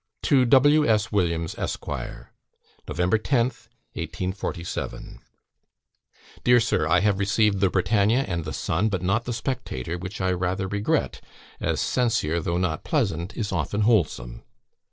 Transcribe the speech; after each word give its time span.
To 0.23 0.45
W. 0.45 0.83
S. 0.87 1.11
WILLIAMS, 1.11 1.53
ESQ. 1.59 1.87
"Nov. 1.87 2.25
10th, 2.97 3.67
1847. 3.93 5.19
"Dear 6.43 6.59
Sir, 6.59 6.87
I 6.87 7.01
have 7.01 7.19
received 7.19 7.59
the 7.59 7.69
Britannia 7.69 8.25
and 8.27 8.43
the 8.43 8.51
Sun, 8.51 8.89
but 8.89 9.03
not 9.03 9.25
the 9.25 9.31
Spectator 9.33 9.99
which 9.99 10.19
I 10.19 10.31
rather 10.31 10.67
regret, 10.67 11.21
as 11.59 11.79
censure, 11.79 12.39
though 12.39 12.57
not 12.57 12.83
pleasant, 12.83 13.37
is 13.37 13.51
often 13.51 13.81
wholesome. 13.81 14.41